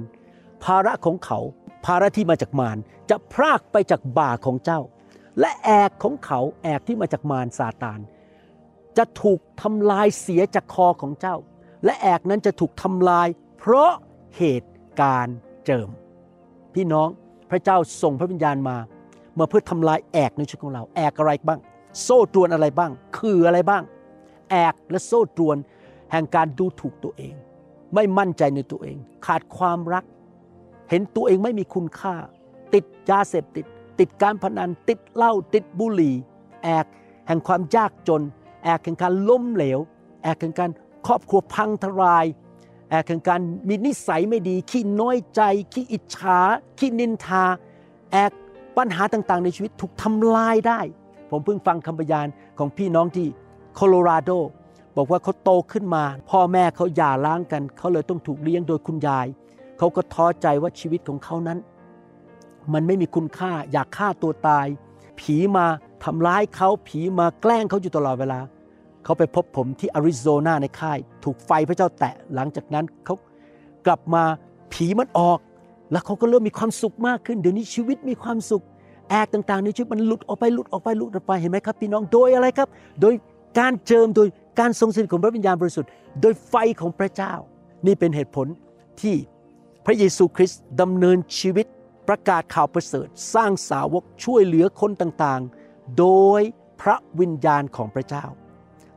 [0.64, 1.38] ภาระของเขา
[1.84, 2.76] ภาระที่มาจากมาร
[3.10, 4.80] จะพรากไปจากบ่าของเจ้า
[5.40, 8.00] และแอกของเขาแอกที่มาจากมารซาตาน
[8.96, 11.36] จะถูกทำลายเสียจากคอของเจ้า
[11.84, 13.92] และแอกนั้นจะถูกทำลาย เพราะ
[14.36, 15.36] เหตุการณ์
[15.66, 15.88] เจิม
[16.74, 17.08] พี่น้อง
[17.50, 18.76] พระเจ้าส่งพระวิญญาณมา
[19.38, 21.60] มาเพื่อทำลายแอกในชีวิตของเรา แอกอะไรบ้าง
[22.02, 23.82] โซ่ตรวนอะไรบ้าง คืออะไรบ้าง
[24.50, 25.56] แอกและโซ่ตรวน
[26.12, 27.34] แห่งการดูถูกตัวเอง
[27.94, 30.04] ไม่มั่นใจในตัวเอง ขาดความรัก
[30.90, 32.14] เห็นตัวเองไม่มีคุณค่า
[32.74, 33.66] ติดยาเสพติด
[33.98, 36.14] ติดการพนัน ติดเหล้าติดบุหรี่
[36.62, 36.86] แอก
[37.26, 38.22] แห่งความยากจน
[38.64, 39.78] แอกแห่งการล้มเหลว
[40.22, 40.70] แอกแห่งการ
[41.06, 42.26] ครอบครัวพังทลาย
[42.90, 45.40] แอกแห่งการมีนิสัยไม่ดี ขี้น้อยใจ
[45.72, 46.38] ขี้อิจฉา
[46.78, 47.44] ขี้นินทา
[48.12, 48.32] แอก
[48.76, 50.80] ปัญหาต่างๆ ในชีวิตถูกทำลายได้
[51.30, 52.26] ผมเพิ่งฟังคำพยาน
[52.58, 53.26] ของพี่น้องที่
[53.74, 54.30] โคโลราโด
[54.98, 59.26] บอกว่าเขาโตขึ้นมา พ่อแม่เขาหย่าร้างกัน เขาเลยต้องถูกเลี้ยงโดยคุณยาย
[59.78, 61.58] เขาก็ท้อใจว่าชีวิตของเขานั้น
[62.72, 64.66] มันไม่มีคุณค่าอยากฆ่าตัวตาย
[65.20, 65.66] ผีมา
[66.04, 68.40] ทำร้ายเขาผีมาแกล้งเขาอยู่ตลอดเวลา
[69.04, 73.14] เขาไปพบผมที่อาริโซนาในค่าย ถูกไฟพระเจ้าแตะหลังจากนั้นเขา
[73.86, 74.22] กลับมา
[74.72, 75.38] ผีมันออก
[75.92, 78.62] แล้วเขาก็เริ่มมีความสุขมากขึ้น เดี๋ยวนี้ชีวิตมีความสุข
[79.10, 82.68] แอกต่างๆในชีวิตมันหลุดออกไปหลุดออกไปหลุดออกไปเห็นไหมครับพี่น้องโดยอะไรครับ
[83.00, 83.14] โดย
[83.58, 84.28] การเจิมโดย
[84.58, 85.90] การทรงสถิตของพระวิญญาณบริสุทธิ์
[86.20, 87.34] โดยไฟของพระเจ้า
[87.86, 88.46] นี่เป็นเหตุผล
[89.02, 89.16] ที่
[89.86, 91.66] พระเยซูคริสต์ดำเนินชีวิต
[92.08, 96.40] ประกาศข่าวประเสริฐ สร้างสาวกช่วยเหลือคนต่างๆ โดย
[96.80, 98.24] พระวิญญาณของพระเจ้า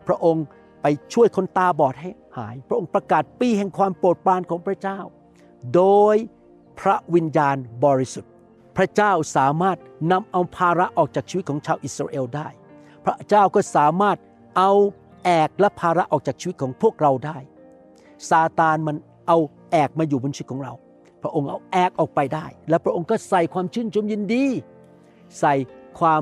[0.08, 0.46] พระองค์
[0.82, 5.00] ไปช่วยคนตาบอดให้หาย พระองค์ประกาศปีแห่งความโปรดปรานของพระเจ้า
[5.76, 6.16] โดย
[6.80, 8.32] พระวิญญาณบริสุทธิ์
[8.78, 9.78] พระเจ้าสามารถ
[10.12, 12.48] นำเอาภาระออกจากชีวิตของชาวอิสราเอลได้
[13.06, 14.18] พระเจ้าก็สามารถ
[14.58, 14.72] เอา
[15.24, 17.38] แอกและภาระออกจากชีวิตของพวกเราได้
[18.30, 18.96] ซาตานมัน
[19.28, 19.38] เอา
[19.72, 20.74] แอกมาอยู่บนชีวิตของเรา
[21.22, 24.46] พระองค์เอาแอกออกไปได้ และพระองค์ก็ใส่ความชื่นชมยินดี
[25.40, 25.54] ใส่
[26.00, 26.22] ความ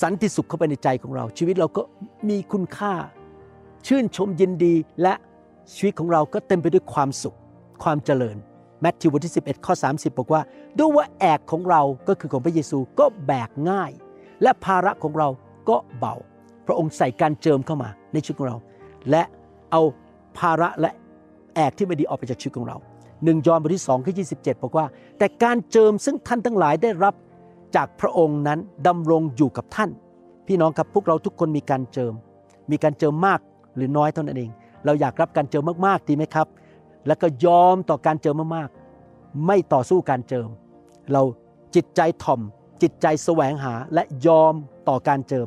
[0.00, 1.82] สันติสุขเข้าไปในใจของเรา ชีวิตเราก็
[2.28, 2.94] มีคุณค่า
[3.86, 5.14] ชื่นชมยินดีและ
[5.74, 7.36] ชีวิตของเราก็เต็มไปด้วยความสุข
[7.82, 8.36] ความเจริญ
[8.80, 10.42] แมทธิวบทที่ 11 ข้อ 30 บอกว่า
[10.78, 13.90] ด้วยว่าแอกของเราก็คือของพระเยซูก็แบกง่าย
[14.42, 15.28] และภาระของเรา
[15.68, 16.14] ก็เบา
[16.66, 18.56] พระองค์ใส่การเจิมเข้ามาในชีวิตของเรา
[19.10, 19.22] และ
[19.70, 19.82] เอา
[20.38, 20.90] ภาระและ
[21.54, 22.76] แอกที่ไม่ดีออกไปจากชีวิตของเรา
[23.24, 24.86] หนึ่งยอห์นบทที่2ข้อ27บอกว่า
[25.18, 27.14] แต่การเจิมซึ่งท่านทั้งหลายได้รับ
[27.76, 29.90] จากพระองค์นั้นดำรงอยู่กับท่าน
[30.46, 32.12] พี่น้องครับพวกเราทุกคนมีการเจิม
[32.70, 33.40] มีการเจิมมาก
[33.76, 34.50] หรือน้อยเท่านั้นเอง
[34.84, 36.46] เราอยากรับการเจิมมากๆดีไหมครับ
[37.06, 40.48] แล้วก็ยอมต่อการเจิมมากๆ ไม่ต่อสู้การเจิม
[41.12, 41.22] เรา
[41.74, 42.40] จิตใจถ่อม
[42.82, 44.54] จิตใจแสวงหาและยอม
[44.88, 45.46] ต่อการเจิม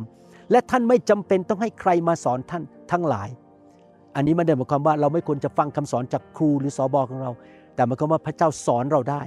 [0.51, 3.29] และท่านไม่จำเป็นต้องให้ใครมาสอนท่านทั้งหลาย
[4.15, 7.31] อันนี้ไม่ได้หมายความว่าเราไม่ควรจะฟังคำสอนจากครูหรือสอบอของเรา
[7.75, 9.21] แต่มายความว่าพระเจ้าสอนเราได้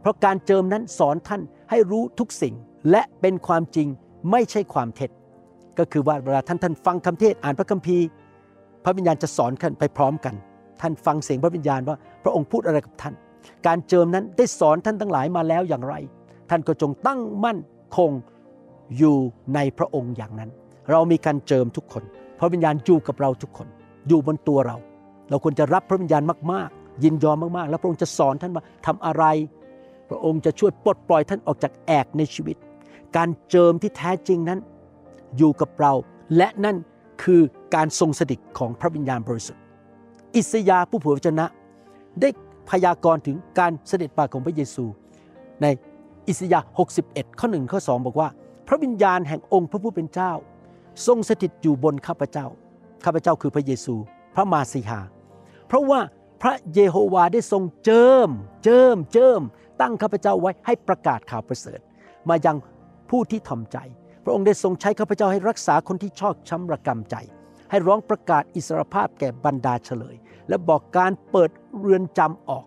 [0.00, 2.54] เพราะการเจิมนั้นสอนท่านให้รู้ทุกสิ่ง
[2.90, 3.88] และเป็นความจริง
[4.30, 5.10] ไม่ใช่ความเท็จ
[5.78, 8.06] ก็คือว่าเวลาท่านท่านฟังคำเทศอ่านพระคัมภีร์
[8.84, 10.34] พระวิญญาณจะสอนท่านไปพร้อมกัน
[10.80, 13.14] ท่านฟังเสียงพระวิญญาณว่าพระองค์พูดอะไรกับท่าน
[13.66, 15.94] การเจิมนั้นได้สอนท่านทั้งหลายมาแล้วอย่างไร
[16.50, 17.58] ท่านก็จงตั้งมั่น
[17.96, 18.10] คง
[18.98, 19.16] อยู่
[19.54, 20.50] ในพระองค์อย่างนั้น
[20.90, 22.02] เรามีการเจิมทุกคน
[22.38, 23.68] พระวิญญาณอยู่กับเราทุกคน
[24.08, 24.76] อยู่บนตัวเรา
[25.30, 29.24] เราควรจะรับพระวิญญาณมากๆ ยินยอมมากๆ แล้วพระองค์จะสอนท่านว่าทำอะไร
[30.08, 32.56] พระองค์จะช่วยปลดปล่อยท่านออกจากแอกในชีวิต
[33.16, 34.58] การเจิมที่แท้จริงนั้น
[35.36, 35.92] อยู่กับเรา
[36.36, 36.76] และนั่น
[37.22, 37.40] คือ
[37.74, 39.62] การทรงสถิตของพระวิญญาณบริสุทธิ์
[40.36, 41.46] อิสยาห์ผู้เผยพระวจนะ
[42.20, 42.28] ได้
[42.70, 44.84] พยากรณ์ถึงการเสด็จมาของพระเยซู
[45.62, 45.66] ใน
[46.28, 46.66] อิสยาห์
[47.04, 48.28] 61 ข้อ 1 ข้อ 2 บอกว่า
[48.68, 50.32] พระวิญญาณแห่งองค์พระผู้เป็นเจ้า
[51.06, 52.46] ทรงสถิตอยู่บนข้าพเจ้า
[53.04, 53.94] ข้าพเจ้าคือพระเยซู
[54.34, 55.00] พระมาสีหา
[55.66, 56.00] เพราะว่า
[56.42, 58.28] พระเยโฮวาได้ทรงเจิม
[58.64, 59.40] เจิม เจิม
[59.80, 61.80] ตั้งข้าพเจ้าไว้ให้ประกาศข่าวประเสริฐ
[62.28, 62.56] มายัง
[63.10, 63.78] ผู้ที่ทำใจ
[64.24, 67.16] พระองค์ได้ทรงใช้ข้าพเจ้าให้รักษาคนที่ชอกช้ำระกำใจ
[67.70, 70.16] ให้ร้องประกาศอิสรภาพแก่บรรดาเฉลย
[70.48, 72.64] และบอกการเปิดเรือนจำออก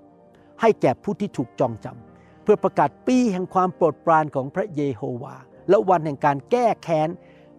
[0.61, 5.35] ให้แก่ผู้ที่ถูกจองจำเพื่อประกาศปีแห่งความโปรดปรานของพระเยโฮวา
[5.69, 7.09] และวันแห่งการแก้แค้น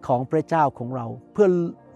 [0.07, 1.47] ของพระเจ้าของเรา เพื่อ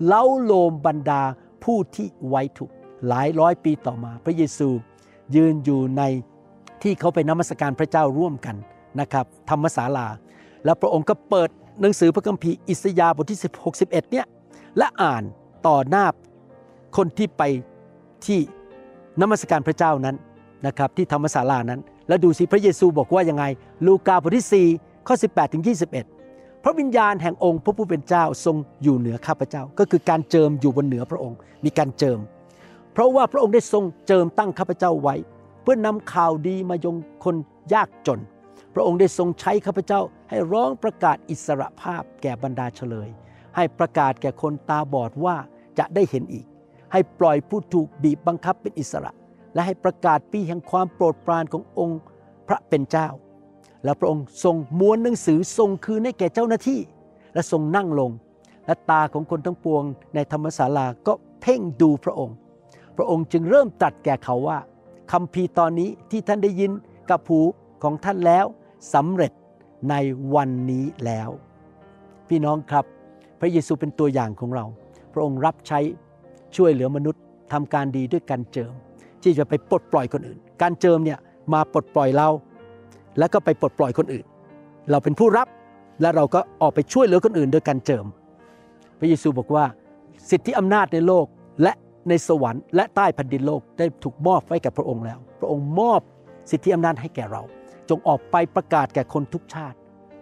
[0.06, 1.22] เล้าโลมบรรดา
[1.64, 2.74] ผู้ที่ไว้ทุกข์
[3.08, 4.70] หลายร้อยปีต่อมา พระเยซู
[5.36, 6.04] ยืนอยู่ใน
[6.84, 8.56] ที่เขาไปนมัสการพระเจ้าร่วมกัน
[9.00, 10.08] นะครับธรรมศาลา
[10.66, 11.50] แล้วพระองค์ก็เปิด
[11.82, 14.26] หนังสือพระคัมภีร์อิสยาห์บทที่16 11เนี่ย
[14.78, 15.24] และอ่าน
[15.68, 16.06] ต่อหน้า
[16.98, 17.42] คนที่ไป
[18.26, 18.40] ที่
[19.22, 20.16] นมัสการพระเจ้านั้น
[20.68, 23.44] นะครับที่ธรรมศาลานั้น แล้วดูสิพระเยซูบอกว่ายังไง
[23.86, 26.21] ลูกาบทที่4ข้อ18ถึง21
[26.64, 32.20] พระวิญญาณแห่งองค์พระผู้เป็นเจ้าทรงอยู่เหนือข้าพเจ้า ก็คือการเจิมอยู่บนเหนือพระองค์ มีการเจิม
[32.94, 35.16] เพราะว่าพระองค์ได้ทรงเจิมตั้งข้าพเจ้าไว้
[35.62, 37.36] เพื่อนำข่าวดีมายงคน
[37.74, 38.20] ยากจน
[38.74, 43.10] พระองค์ได้ทรงใช้ข้าพเจ้าให้ร้องประกาศอิสรภาพแก่บรรดาเฉลย
[43.56, 45.36] ให้ประกาศแก่คนตาบอดว่า
[45.80, 46.46] จะได้เห็นอีก
[46.92, 49.12] ให้ปล่อยผู้ถูกบีบบังคับเป็นอิสระ
[49.54, 52.02] และให้ประกาศปีแห่งความโปรดปรานขององค์
[52.48, 53.08] พระเป็นเจ้า
[53.84, 56.80] แล้วพระองค์ทรงม้วนหนังสือทรงคืนให้แก่เจ้าหน้าที่
[57.34, 58.12] และทรงนั่งลง
[58.66, 59.84] และตาของคนทั้งปวง
[60.16, 62.36] ในธรรมศาลาก็เพ่งดูพระองค์
[62.98, 64.60] พระองค์จึงเริ่มตรัสแก่เขาว่า
[65.12, 66.72] คำพีตอนนี้ที่ท่านได้ยิน
[67.10, 67.40] กับหู
[67.84, 68.46] ของท่านแล้ว
[68.94, 69.32] สำเร็จ
[69.90, 69.96] ใน
[70.36, 71.30] วันนี้แล้ว
[72.30, 72.86] พี่น้องครับ
[73.40, 74.66] พระเยซูเป็นตัวอย่างของเรา
[75.14, 75.80] พระองค์รับใช้
[76.56, 78.74] ช่วยเหลือมนุษย์ทำการดีด้วยการเจิม
[79.24, 81.20] ที่จะไปปลดปล่อยคนอื่น การเจิมเนี่ย
[81.54, 82.30] มาปลดปล่อยเรา
[83.18, 84.26] แล้วก็ไปปลดปล่อยคนอื่น
[84.92, 85.48] เราเป็นผู้รับ
[86.02, 88.06] และเราก็ออกไปช่วยเหลือคนอื่นโดยการเจิม
[89.00, 89.66] พระเยซูบอกว่า
[90.30, 91.26] สิทธิอำนาจในโลก
[91.62, 91.74] และ
[92.10, 96.02] ในสวรรค์และใต้แผ่นดินโลกได้ถูกมอบไว้กับพระองค์แล้ว พระองค์มอบ
[96.52, 97.42] สิทธิอำนาจให้แก่เรา
[97.90, 99.78] จงออกไปประกาศแก่คนทุกชาติ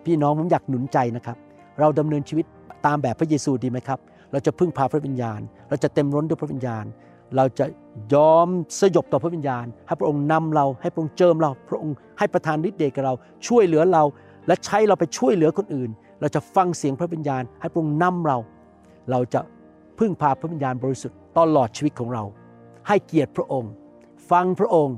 [0.06, 1.38] พี่น้องผมอยากหนุนใจนะครับ
[1.80, 2.46] เราดำเนินชีวิต
[2.86, 4.00] ตามแบบพระเยซูดีไหมครับ
[4.32, 6.86] เราจะพึ่งพาพระวิญญาณ เราจะเต็มร้นด้วยพระวิญญาณ
[7.36, 7.66] เราจะ
[8.14, 8.48] ยอม
[8.80, 13.14] สยบต่อพระวิญญาณ ให้พระองค์นำเราให้พระองค์เจิมเรา พระองค์ให้ประทานฤทธิ์เดชกับเรา
[13.48, 14.04] ช่วยเหลือเรา
[14.48, 15.90] และใช้เราไปช่วยเหลือคนอื่น
[16.22, 18.38] เราจะฟังเสียงพระวิญญาณ ให้พระองค์นำเรา
[19.12, 19.42] เราจะ
[20.00, 22.24] พึ่งพาพระวิญญาณบริสุทธิ์ตลอดชีวิตของเรา
[22.88, 23.72] ให้เกียรติพระองค์
[24.32, 24.98] ฟังพระองค์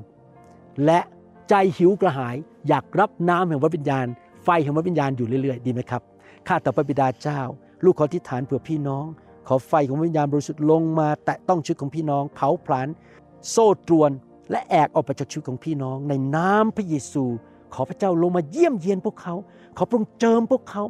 [0.85, 0.99] และ
[1.49, 2.35] ใจหิวกระหาย
[2.67, 4.05] อยากรับน้ำแห่งพระวิญญาณ
[4.43, 6.01] ไฟแห่งพระวิญญาณอยู่เรื่อยๆ ดีไหมครับ
[6.47, 7.41] ข้าแต่พระบิดาเจ้า
[7.83, 9.05] ลูกขอทิฏฐานเผื่อพี่น้อง
[9.47, 12.87] ขอไฟของวิญญาณบริสุทธิ์ลงมา แตะต้องชีวิตของพี่น้อง เผาผลาญ
[13.49, 14.11] โซ่ตรวน
[14.51, 17.23] และแอกออกไปจากชีวิตของพี่น้อง ในน้ำพระเยซู
[17.73, 19.35] ขอพระเจ้าลงมาเยี่ยมเยียนพวกเขา
[19.77, 20.83] ขอพระองค์เจิมพวกเขา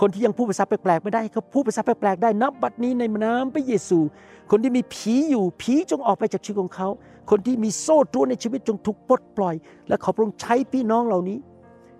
[0.00, 3.98] คนที่ยังพูดภาษาแปลกๆไม่ได้เขาพูดภาษาแปลกๆได้นับบัดนี้ในน้ำพระเยซู
[4.50, 6.88] คนที่มีผีอยู่ผีจงออกไปจากชีวิตของเขา
[7.30, 9.54] คนที่มีโซ่ตรวนในชีวิตจงถูกปลดปล่อย
[9.88, 11.38] และขอพระองค์ใช้พี่น้องเหล่านี้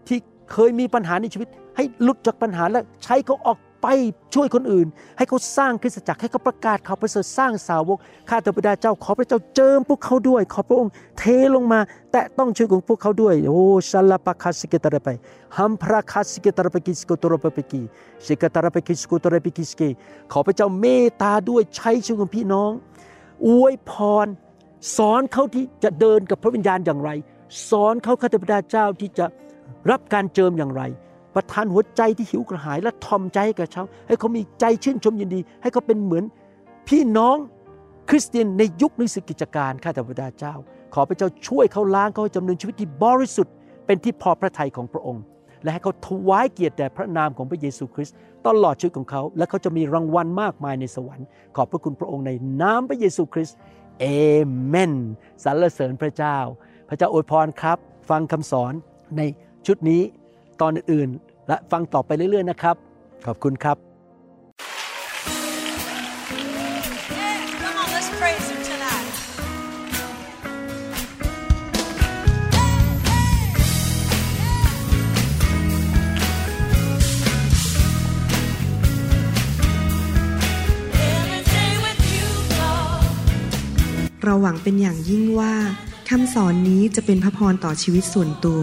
[0.06, 0.18] ที่
[0.52, 3.94] เคยมีปัญหาในชีวิต ให้หลุดจากปัญหาและใช้เขาออก ไป
[4.34, 4.86] ช่วยคนอื่น
[5.18, 11.80] ให้เขาสร้างคริสตจักรให้เขาประกาศข่าวประเสริฐสร้างสาวกข้าแต่พระดาเจ้าขอพระเจ้าเจิมพวกเขาด้วย ขอพระองค์เทลงมา
[12.12, 15.08] แตะต้องชีวิตของพวกเขาด้วยโอ้ชัลลาปะคาสิเกตระไป
[15.56, 17.80] ฮัมพระคาสิเกตระไปกิสโกตระไปกิ
[18.26, 19.82] สิกตระไปกิสโกตระไปกิสเก
[20.32, 22.70] ขอพระเจ้าเมตตาด้วยใช้ชีวิตของพี่น้อง
[23.46, 23.92] อวยพ
[24.24, 24.26] ร
[24.96, 27.10] สอนเขาที่จะเดินกับพระวิญญาณอย่างไร
[27.68, 29.26] สอนเขาข้าแต่พระดาเจ้าที่จะ
[29.90, 30.82] รับการเจิมอย่างไร
[31.34, 36.24] ประทานหัวใจที่หิวกระหายและทอมใจให้กับเขาให้เขามีใจชื่นชมยินดี ให้เขาเป็นเหมือน
[36.88, 37.36] พี่น้อง
[38.08, 40.54] คริสเตียนในยุคนิสกิจการข้าแต่พระบิดาเจ้า
[40.94, 43.54] ขอพระเจ้าช่วยเขาล้างเขาให้จำเนินชีวิตที่บริสุทธิ์
[43.86, 45.22] เป็นที่พอพระทัยของพระองค์
[45.62, 48.16] และให้เขาถวายเกียรติแด่พระนามของพระเยซูคริสต์
[48.46, 52.30] ตลอดชีวิตของเขา และเขาจะมีรางวัลมากมายในสวรรค์ ขอบพระคุณพระองค์ใน
[52.62, 53.58] นามพระเยซูคริสต์
[54.00, 54.06] เอ
[54.66, 54.92] เมน
[55.44, 56.38] สรรเสริญพระเจ้า
[56.88, 57.78] พระเจ้าอวยพรครับ
[58.10, 58.72] ฟังคำสอน
[59.16, 59.22] ใน
[59.66, 60.02] ชุดนี้
[60.60, 61.08] ตอนอื่น
[61.48, 62.76] และฟังต่อไปเรื่อยๆนะครับ
[63.26, 63.78] ขอบคุณครับ
[67.16, 67.54] Yeah,
[84.24, 85.54] เราหวังเป็นอย่างยิ่งว่า
[86.08, 88.62] คำสอนนี้จะเป็นพระพรต่อชีวิตส่วนตัว